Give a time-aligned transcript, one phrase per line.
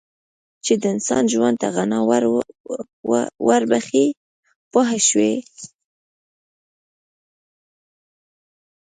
[0.65, 1.99] چې د انسان ژوند ته غنا
[3.49, 4.05] ور بخښي
[4.71, 5.33] پوه شوې!.